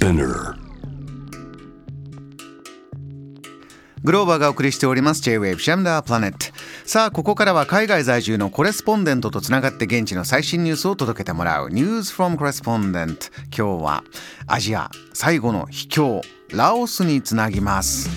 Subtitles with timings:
[0.00, 0.54] Spinner.
[4.02, 5.20] グローバーがお送りしております。
[5.20, 6.38] J-Wave シャムダープラネット
[6.86, 11.68] さあここからは海外在住のコレスポンデントとつながって現地の最新ニュースを届けてもらう。
[11.68, 14.02] News from Correspondent 今日は
[14.46, 18.08] アジア最後の秘境ラオスにつなぎます。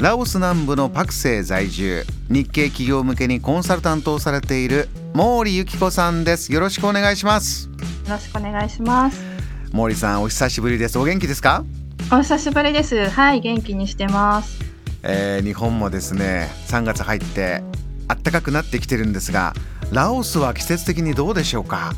[0.00, 2.04] ラオス南部のパクセイ在住。
[2.28, 6.52] 日系企業向けにコンサルタントをされている毛利由紀子さんです。
[6.52, 7.68] よろしくお願いします。
[7.68, 7.74] よ
[8.10, 9.31] ろしくお願いします。
[9.72, 11.64] 毛利さんお久しぶりですお元気ですか？
[12.12, 13.08] お久しぶりです。
[13.08, 14.60] はい、元気にしてます。
[15.02, 17.62] えー日本もですね3月入って
[18.06, 19.52] 暖かくなってきてるんですが
[19.90, 21.92] ラオスは季節的にどうでしょうか？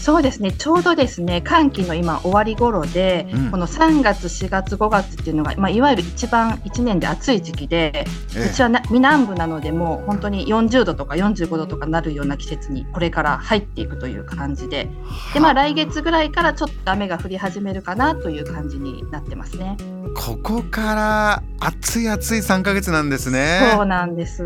[0.00, 3.50] そうですね、ちょうどですね、寒気の今終わり頃で、うん。
[3.50, 8.04] この3月、4月、5月っていうのが、まあ、いわゆる一番1年で暑い時期で、え
[8.36, 8.50] え。
[8.50, 14.88] うちはな南部なので、もう本当に40度とか45度とかなるような季節にこれから入っていくという感じで、
[15.34, 19.76] でまあ、来月ぐらいからちょっと雨が降り始めるかなという感じになってますね。
[20.16, 23.70] ここから暑い暑い3ヶ月なんですね。
[23.74, 24.42] そうなんです。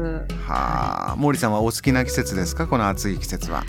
[0.47, 1.17] はあ。
[1.19, 2.67] 毛利さんはお好きな季節ですか？
[2.67, 3.65] この暑い季節は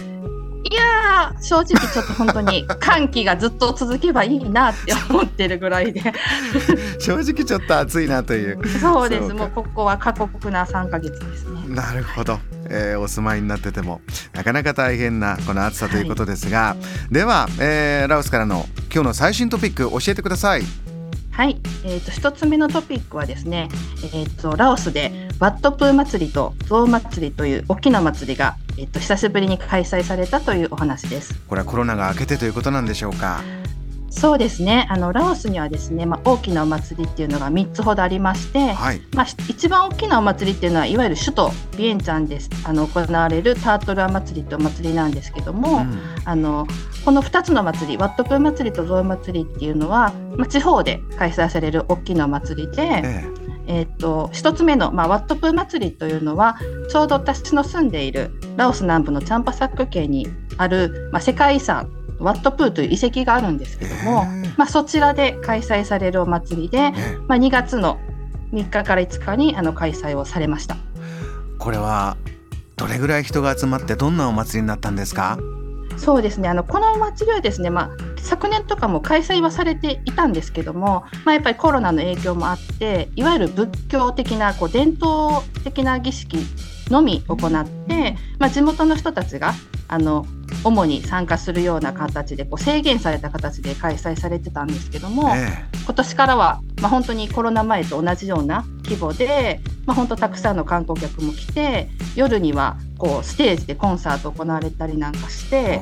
[1.05, 6.01] いやー正直ちょっと本当に寒気がずっと続けばいいなって思ってるぐらいで。
[6.99, 8.67] 正直ちょっと暑いなという。
[8.79, 9.31] そうです。
[9.33, 11.61] もうここは過酷な3ヶ月ですね。
[11.67, 12.39] なるほど、
[12.69, 14.01] えーお住まいになってても
[14.33, 16.75] なかなか大変なこの暑さということですが、
[17.11, 20.63] では、えーラオスからの今日の最新トピック教えてください。
[21.31, 23.67] はい、えー、と一つ目のトピックはですね、
[24.05, 31.33] えー、とラオスでワットプー祭りとゾウ祭りという大きな祭りが、えー、と久しぶりに開催されたというお話です。
[31.47, 33.41] これはコロナが明けてということなんでしょうか？
[34.09, 34.87] そうですね。
[34.89, 39.01] あのラオスにはですね、まあ、大きなお祭りっていうのが3つほどありまして、はい。
[39.13, 45.99] まあ、し一番大きなお祭りっていうのはいわゆる首都ビエンチャンですあの行われるタートルア祭りというお祭りなんですけども、うん。
[46.23, 46.65] あの
[47.03, 56.57] この2つの祭りワットプー祭りとゾウ祭りっていうのは、まあ、地方で開催される大きなお祭りで、ええーっと1つ目の、まあ、ワットプー祭りというのは
[56.89, 60.27] ちょうど私の住んでいるラオス南部のチャンパサック県に
[60.57, 61.89] ある、まあ、世界遺産
[62.19, 64.53] ワットプーという遺跡があるんですけども、えー。
[64.57, 67.99] まあ、そちらで開催されるお祭りで、ええまあ、2月の
[68.53, 70.77] 3日から5日にあの開催をされました。
[71.59, 72.15] これは
[72.77, 75.37] どれぐらい人が集まってどんなお祭りになったんですか？
[75.97, 76.47] そうですね。
[76.47, 77.89] あのこのお祭りはですね、まあ、
[78.25, 86.37] 昨年とかも開催はされていたんですけども、まあ、やっぱりコロナの影響もあっていわゆる仏教的なこう伝統的な儀式
[86.89, 89.53] のみ行って、まあ、地元の人たちが
[89.87, 90.25] あの
[90.63, 105.81] 主に参加するような形でこう制限された形で開催されてたんですけども、え今年からは、まあ、本当にコロナ前と同じような規模で、まあ、本当たくさんの観光客も来て夜にはこうステージでコンサート行われたりなんかしえて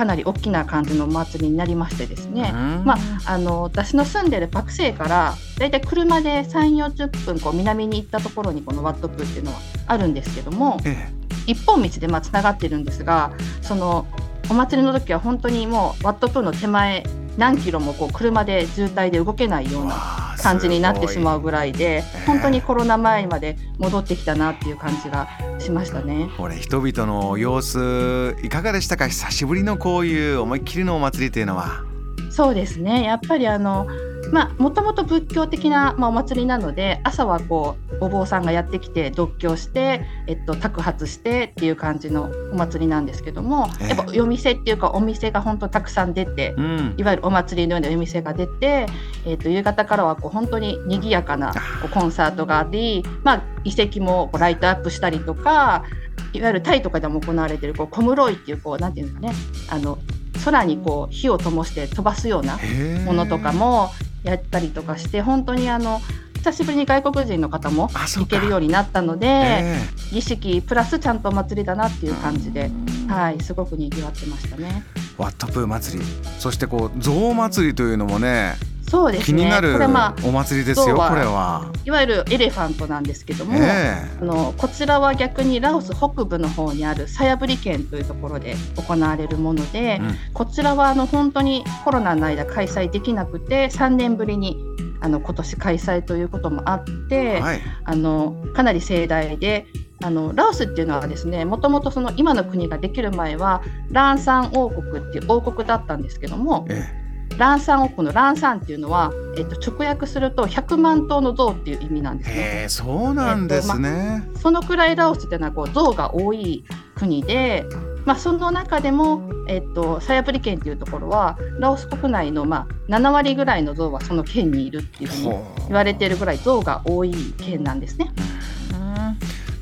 [0.00, 2.84] かなり大きな感じのお祭りになりましてですね、うん。
[2.86, 11.12] まあ、あの私の住んでるパクセイからだいたい車で3 4 0分こう南に行ったところにこのワットプーっていうのはあるんですけどもえ
[11.46, 14.06] 一本道でまあつながってるんですがその
[14.48, 17.04] お祭りの時は本当にもうワットプーの手前
[17.36, 25.28] 何キロもこう車で渋滞で動けないような感じになってしまうぐらいで本当にコロナ前まで戻ってきたなっていう感じが
[25.58, 26.28] しましたね。
[26.36, 29.08] これ人々の様子いかがでしたか？
[29.08, 31.84] 久しぶりのこういう思いっきりのお祭りというのは。
[32.30, 33.04] そうですね。
[33.04, 33.86] やっぱりあの
[34.32, 46.94] まあもともと仏教的な、まあ、お祭りなので朝はこうお坊さんがやってきて読経して、えっと、托発してっていう感じのお祭りなんですけども、ええやっぱ夜店っていうかお店が本当たくさん出て、うん。
[46.96, 48.86] いわゆるお祭りのような夜店が出て、
[49.26, 55.84] えっと夕方からはこう本当に賑やかなこうコンサートがあり、まあ、遺跡もこうライトアップしたりとか
[56.32, 59.98] いわゆるタイとかでも行われているこうコムロイっていうこうなんていうんですかねあの
[60.44, 62.58] 空にこう火を灯して飛ばすような
[63.04, 63.90] ものとかも
[64.22, 66.00] やったりとかして本当にあの
[66.40, 69.78] 久しぶりに外国人の方も行けるようになったので、え
[70.10, 72.70] 儀式プラスちゃんとお祭りだなっていう感じで、
[73.08, 74.84] はい、すごく賑わってましたね。
[74.96, 76.04] えワットプー祭り。
[76.38, 78.54] そしてこう象祭りというのもね
[78.90, 79.38] そうですね。
[79.38, 79.76] 気になる
[80.24, 81.70] お祭りですよこれは。
[81.84, 90.16] いわゆるエレファントなんですけども、えあのこちらは逆にラオス北部の方にあるサヤブリ県というところで行われるもので、うん。
[90.34, 94.58] こちらはあの本当にコロナの間開催できなくて3年ぶりに
[95.00, 97.60] あの今年開催ということもあって、はい。
[97.84, 99.66] あのかなり盛大で
[100.02, 106.99] あのラオスっていうのはですねもともとその今の国ができる前はランサン王国っていう王国だったんですけどもえ
[107.40, 112.66] ランサン王国のランサンっていうのは、えっと、直訳すると100万頭の象っていう意味なんですね。
[112.68, 116.64] そうなんですね、そのくらいラオスっていうのはこう象が多い
[116.94, 117.64] 国で
[118.04, 125.24] まあ、その中でも、えっと、サヤプリ県っていうところはラオス国内の、まあ、7割ぐらいの象はその県にいるっていうふうに
[125.68, 128.10] 言われているぐらい象が多い県なんですね。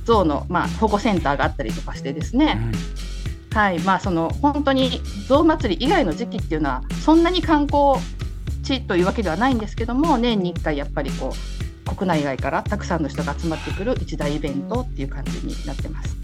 [0.05, 2.59] 象の、まあ、保護センターがあったりとかしてですね、
[3.53, 8.01] はいまあ、その本当に象祭り以外の時期っていうのはそんなに観光
[8.63, 11.33] 地というわけではないんですけども年に1回やっぱりこ
[11.91, 16.17] う国内外からたくさんの人が集まってくる一大イベントっていう感じになってます。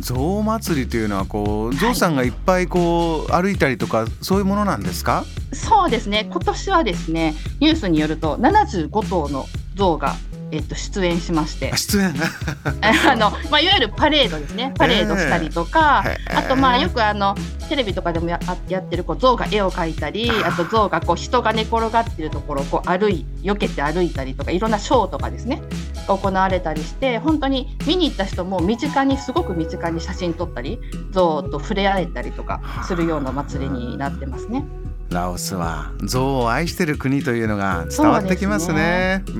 [0.00, 5.26] 象祭りというのはこう象さんがいっぱいこう歩いたりとか、そういうものなんですか？
[5.52, 9.44] そうですね今年はですねニュースによると75頭の
[9.76, 10.14] 象が
[10.52, 11.76] えっと、出演しまして。
[11.76, 12.14] 出演？
[12.82, 14.72] あの、まあ、いわゆるパレードですね。
[14.76, 17.36] パレードしたりとか、えー、あとまあよくあの
[17.68, 25.62] テレビとかでもややってるこう象が絵を描いたりあと象がこう人が寝転がってるところをこう歩い避けて歩いたりとかいろんなショーとかですね。
[26.06, 30.80] が行われたりして本当に見に行った人も身近にすごく身近に写真撮ったり
[31.12, 34.64] 象と触れ合えたりとかするような祭りになってますね。
[35.10, 39.24] ラオスは象を愛している国というのが伝わってきますね。
[39.28, 39.38] う、ね、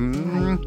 [0.55, 0.61] ん、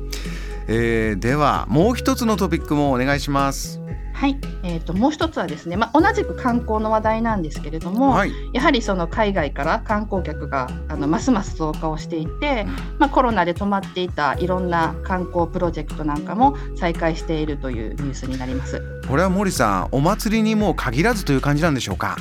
[0.67, 3.79] えー、ではもう一つのトピックもお願いします。
[4.13, 12.65] はい、えーと、もう一つはですね、まあ、同じく観光の話題なんですけれども、はい、やはりその海外から観光客があのますます増加をしていて、
[12.99, 18.81] まあ、コロナで止まっていたいろんな観光プロジェクトなんかも再開しているというニュースになります。
[19.09, 22.15] これは森さんお祭りにも限らずという感じなんでしょうか？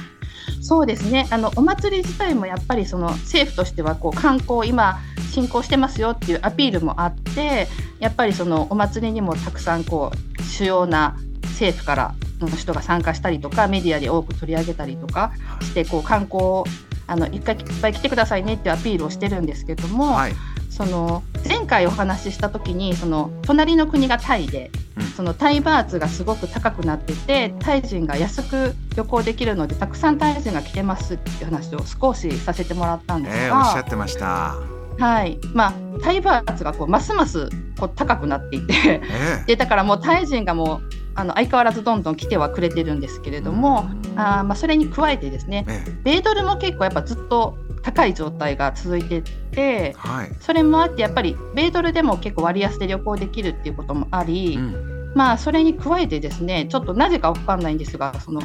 [0.60, 1.26] そうですね。
[1.30, 4.98] あのお祭り自体もやっぱりその政府としてはこう観光今
[5.32, 7.68] 進行してますよっていうアピールもあって
[7.98, 16.64] やっぱりそのお祭りにもたくさんこう主要な政府からの人が参加したりとかメディアで多く取り上げたりとかしてこう観光
[17.06, 20.32] あの一回いっぱい来てくださいねっていうアピールをしてるんですけども、はい、
[20.70, 24.70] その前回お話しした時にその隣の国がタイで、
[25.16, 34.56] そのタイバーツがすごく高くなっててタイ人が安く旅行できるのでたくさんタイ人が来てますっていう話を少しさせてもらったんですが、えー、おっしゃってました。
[34.98, 35.38] はい。
[35.54, 35.72] まあ、
[36.02, 37.48] タイバーツがこうますます
[37.78, 40.82] こう高くなっていて、えー、でだからもうタイ人がもう
[41.14, 45.66] あの相変わらずどんどん来てはくれてるんですけれども、あまあ、それに加えてですね、
[46.04, 58.40] 米ドルも結構やっぱずっと高い状態が続いていて、はい、それもあってやっぱり米ドルでも結構割安で旅行できるっていうこともあり、うん、まあそれに加えてですねちょっとなぜか分かんないんですがその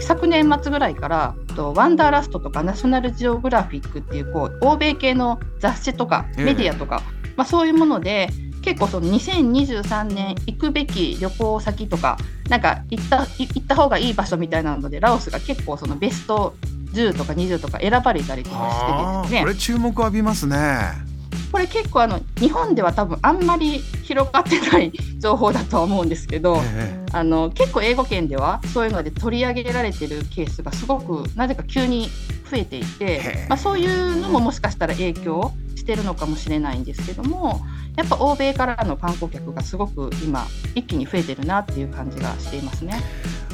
[0.00, 8.28] 昨年末ぐらいからとワンダーラストとかナショナルジオグラフィックっていうこう欧米系の雑誌とかメディアとか、えー、まあ、そういうもので
[8.62, 12.16] 結構その2023年行くべき旅行先とか
[12.48, 16.54] なんか行った行った方がいい場所みたいなのでラオスが結構そのベスト
[16.94, 19.42] 10とか20とか選ばれたりとかしてですね。
[19.42, 21.14] これ注目浴びますね。
[21.54, 32.08] これ結構あの日本では多分あんまり広がってない情報だとは思うんですけど、えー、あの結構英語圏ではそういうので取り上げられてるケースがすごくなぜか急に
[32.50, 33.44] 増えていて、え。
[33.46, 37.60] ー、まあ、そういうのももしかしたら影響してるのかもしれないんですけども
[37.96, 43.00] やっぱ欧米からの観光客がすごく今一気に増えてるなっていう感じがしていますね。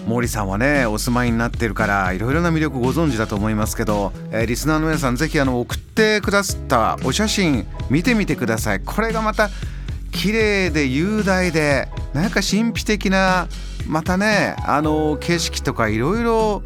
[0.08, 9.50] 毛利さんはねお住まいになってるからいろいろな魅力ご存知だと思いますけど、えー、リスナーの皆さんぜひあの送ってくださったお写真見てみてくださいこれがまた
[10.12, 13.48] 綺麗で雄大でなんか神秘的な
[13.86, 16.62] またねあの景色とかいろいろ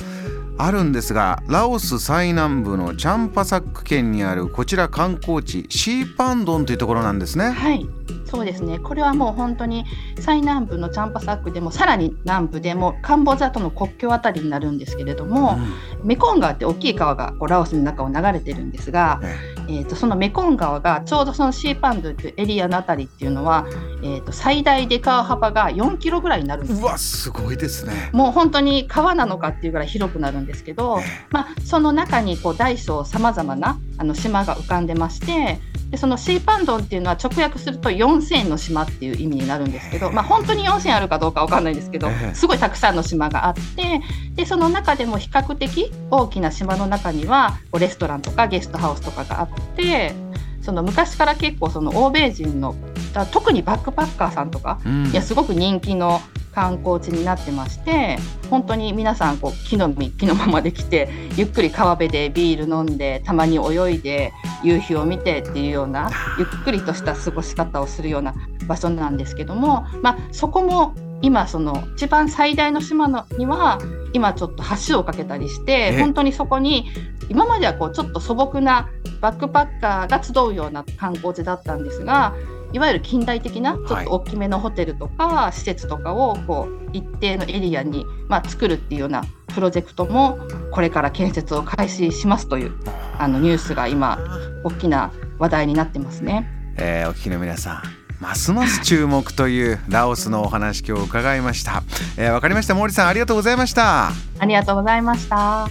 [0.56, 7.50] あるんですがラオス最南部のチャンパサック県にあるこちら観光地シーパンドンというところなんですね。
[7.50, 7.88] はい
[8.24, 8.78] そうですね。
[8.78, 9.84] これはもう本当に
[10.18, 15.56] 最南部のチャンパサックでもさらに南部でもカンボジアとの国境あたりになるんですけれども、
[16.02, 19.20] うん、メコン川って大きい川がこうラオスの中を流れてるんですが、
[19.68, 23.66] えー、とそのメコン川がちょうどそのシーパンドというエリアのあたりっていうのは、
[24.02, 26.80] えー、と最大で川幅が4キロぐらいになるんです。
[26.80, 28.10] うわすごいですね。
[28.12, 30.98] もう本当に川なのかっていうぐらい広くなるんですけど、
[31.30, 35.60] まあ、その中にこう大小さまざまなあの島が浮かんでまして
[35.94, 44.02] でそのシーパンドンっていうのは直訳すると4000の島っていう意味になるんですけど、まあ、本当に4000あるかどうか分かんないんですけどすごいたくさんの島があって
[44.34, 50.14] でその中でも比較的大きな島の中にはレストランとかゲストハウスとかがあって
[50.62, 52.74] その昔から結構その欧米人の
[53.30, 56.20] 特にバックパッカーさんとか、うん、いやすごく人気の
[56.54, 58.18] 観光地になってまして
[58.50, 64.32] 本当に皆さんこう木の実木のままで来てゆっくり川辺でビール飲んでたまに泳いで
[64.62, 68.34] 夕日を見てっていうようなゆっくりとした過ごし方をするような
[68.66, 73.78] 場所なんですけども、まあ、そこも今その一番最大の島のには
[74.12, 76.90] 今ちょっと橋を架けたりして本当にそこに
[77.28, 78.88] 今まではこうちょっと素朴な
[79.20, 82.34] バックパッカーが集うような観光地だったんですが
[82.74, 90.38] いわゆる近代的なちょっと大きめのホテルとか施設とかをこう一定のエリアに、まあ、作るっていうようなプロジェクトも
[90.72, 92.72] これから建設を開始しますという
[93.16, 94.18] あのニュースが今
[94.64, 96.50] 大きな話題になってますね。
[96.76, 97.82] えー、お聞きの皆さん
[98.20, 101.84] ますます注目というラオスのお話今日伺いました。
[102.16, 104.08] えー、わかりました毛利さんありがとうございました。
[104.08, 105.68] ありがとうございました。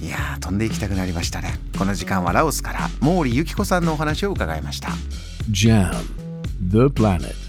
[0.00, 1.54] いや飛んでいきたくなりましたね。
[1.76, 4.90] この時間はラオスから毛利由紀子さんのお話を伺いました。
[5.50, 6.06] JAM
[6.60, 7.41] The Planet